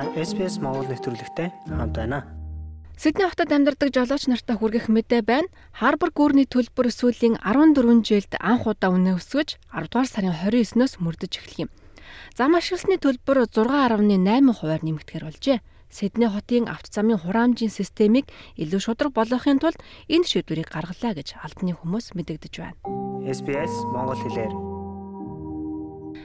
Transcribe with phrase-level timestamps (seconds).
[0.00, 2.24] Та SPS Монгол нэвтрүүлэгтэй хамт байна.
[2.96, 5.52] Сидней хотод амьдардаг жолооч нартай хүргэх мэдээ байна.
[5.76, 11.32] Харбор гүүрний төлбөр сүүлийн 14 жилд анх удаа үнэ өсгөж 10 дугаар сарын 29-ноос мөрдөж
[11.36, 11.70] эхлэх юм.
[12.32, 14.08] Зам ашигласны төлбөр 6.8
[14.56, 15.60] хувиар нэмэгдэхээр болжээ.
[15.92, 19.76] Сидней хотын автозамын хураамжийн системийг илүү шудраг болгохын тулд
[20.08, 22.80] энэ шийдвэрийг гаргалаа гэж албаны хүмүүс мэдэгдэж байна.
[23.28, 24.69] SBS Монгол хэлээр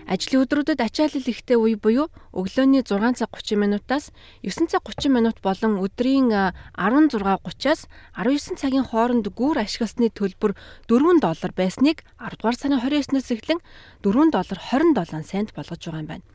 [0.06, 4.14] Ажлын өдрүүдэд ачаалал ихтэй үе буюу өглөөний 6 цаг 30 минутаас
[4.46, 10.54] 9 цаг 30 минут болон өдрийн 16:30-аас 19 цагийн хооронд гүүр ашигласны төлбөр
[10.86, 13.60] 4 доллар байсныг 10 дугаар сарын 29-ноос эхлэн
[14.06, 16.26] 4 доллар 27 цент болгож байгаа юм байна.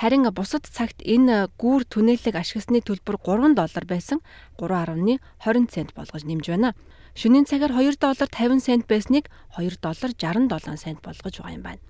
[0.00, 4.24] Харин бусад цагт энэ гүүр түнэлэг ашигласны төлбөр 3 доллар байсан
[4.56, 6.72] 3.20 цент болгож нэмж байна.
[7.12, 9.28] Шөнийн цагаар 2 доллар 50 цент байсныг
[9.60, 11.84] 2 доллар 67 цент болгож байгаа юм байна.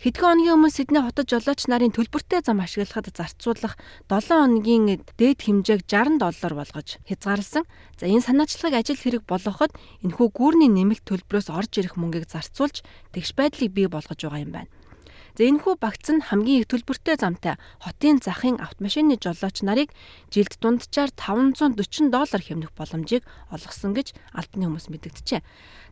[0.00, 3.76] Хэдхэн хоногийн өмнө Сидней хотод жолооч нарын төлбөртэй зам ашиглахад зарцуулах
[4.08, 7.68] 7 хоногийн дээд хэмжээг 60 доллар болгож хязгаарласан.
[8.00, 12.80] За энэ санаачлагыг ажил хэрэг болгоход энэхүү гүүрний нэмэлт төлбөрөөс орж ирэх мөнгийг зарцуулж
[13.12, 14.72] тэгш байдлыг бий болгож байгаа юм байна.
[15.38, 19.94] За энэхүү багц нь хамгийн их төлбөртэй замтай хотын захын автомашины жолооч нарыг
[20.30, 25.40] жилд дунджаар 540 доллар хэмнэх боломжийг олгосон гэж албаны хүмүүс мэдэгдэжээ.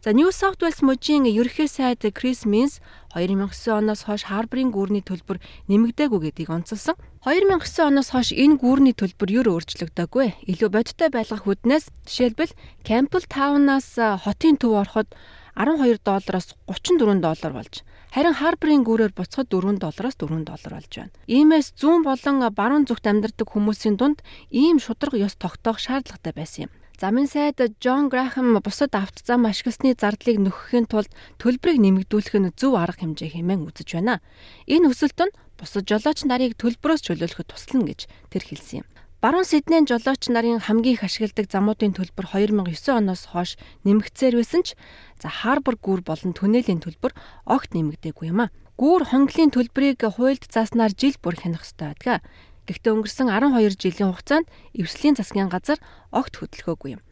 [0.04, 2.78] За New South Wales мужийн ерөнхий сайд Крис Минс
[3.14, 6.94] 2009 оноос хойш Харборын гүүрний төлбөр нэмэгдээгүй гэдгийг онцолсон.
[7.26, 10.46] 2009 оноос хойш энэ гүүрний төлбөр юу өөрчлөгдөөгүй.
[10.54, 12.54] Илүү бодиттой байлгах хүднээс жишээлбэл
[12.86, 15.10] Campbell Town-аас хотын төв ороход
[15.58, 17.82] 12 доллароос 34 доллар болж
[18.14, 21.10] харин Харборын гүүрээр буцахад 4 доллароос 4 доллар болж байна.
[21.26, 24.22] Иймээс зүүн болон баруун зүгт амьдардаг хүмүүсийн дунд
[24.54, 26.72] ийм шудраг ёс тогтоох шаардлагатай байсан юм.
[26.98, 33.06] Замын сайд Джон Грахам бусад автозам ашигласны зардлыг нөхөхийн тулд төлбөрийг нэмэгдүүлэх нь зөв арга
[33.06, 34.18] хэмжээ хэмээн үзэж байна.
[34.66, 38.86] Энэ өсөлт нь бусад жолооч нарыг төлбөрөөс чөлөөлөхөд туслана гэж тэр хэлсэн юм.
[39.18, 44.78] Баруун Сиднейн жолооч нарын хамгийн их ашигладаг замуудын төлбөр 2009 оноос хойш нэмэгдсээр байсан ч
[45.18, 48.54] за Харбор гүүр болон түнэлийн төлбөр огт нэмэгдээгүй юм а.
[48.78, 52.22] Гүүр хонглын төлбөрийг хуульд зааснаар жил бүр хянах ёстой байдаг.
[52.70, 54.46] Гэхдээ өнгөрсөн 12 жилийн хугацаанд
[54.78, 55.82] эвслийн засгийн газар
[56.14, 57.02] огт хөдөлгөөгүй юм.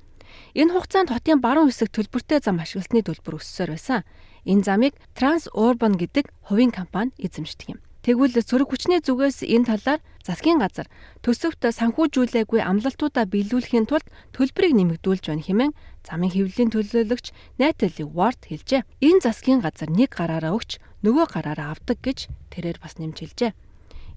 [0.55, 4.07] Энэ хугацаанд хотын баруун хэсэг төлбөртэй зам ашигласны төлбөр өссөөр байсан.
[4.47, 7.81] Энэ замыг Trans Urban гэдэг хувийн компани эзэмшдэг юм.
[8.07, 10.87] Тэгвэл сөрөг хүчний зүгээс энэ талаар засгийн газар
[11.27, 15.73] төсөвт санхүүжүүлээгүй амлалтуудаа биелүүлэхийн тулд төлбөрийг нэмэгдүүлж байна хэмээн
[16.07, 18.87] замын хэвлэлийн төлөөлөгч Натали Вард хэлжээ.
[19.03, 23.59] Энэ засгийн газар нэг гараараа өгч нөгөө гараараа авдаг гэж тэрээр бас нэмж хэлжээ.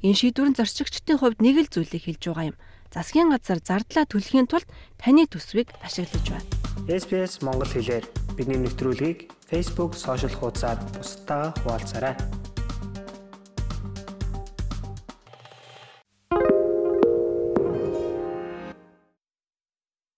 [0.05, 2.57] Энэ шийдвэр нь зорчигчдын хувьд нэг л зүйлийг хэлж байгаа юм.
[2.93, 4.69] Засгийн газар зардлаа төлөхийн тулд
[5.01, 6.45] таны төсвийг ашиглаж байна.
[6.85, 8.05] SPS Монгол хэлээр
[8.37, 12.38] бидний нэвтрүүлгийг Facebook сошиал хуудасаар бусдаа хуваалцаарай.